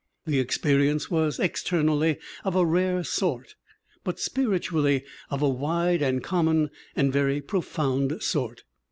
The 0.25 0.39
experience 0.39 1.11
was 1.11 1.37
externally 1.39 2.17
of 2.43 2.55
a 2.55 2.65
rare 2.65 3.03
sort 3.03 3.53
but 4.03 4.19
spiritually 4.19 5.03
of 5.29 5.43
a 5.43 5.47
wide 5.49 6.01
and 6.01 6.23
common 6.23 6.71
and 6.95 7.13
very 7.13 7.39
profound 7.39 8.23
sort. 8.23 8.63